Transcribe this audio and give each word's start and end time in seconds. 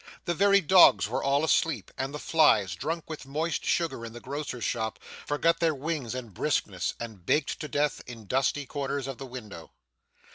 The 0.25 0.33
very 0.33 0.61
dogs 0.61 1.07
were 1.07 1.23
all 1.23 1.43
asleep, 1.43 1.91
and 1.95 2.11
the 2.11 2.17
flies, 2.17 2.73
drunk 2.73 3.07
with 3.07 3.27
moist 3.27 3.63
sugar 3.63 4.03
in 4.03 4.13
the 4.13 4.19
grocer's 4.19 4.63
shop, 4.63 4.97
forgot 5.27 5.59
their 5.59 5.75
wings 5.75 6.15
and 6.15 6.33
briskness, 6.33 6.95
and 6.99 7.23
baked 7.23 7.59
to 7.59 7.67
death 7.67 8.01
in 8.07 8.25
dusty 8.25 8.65
corners 8.65 9.05
of 9.05 9.19
the 9.19 9.27
window. 9.27 9.69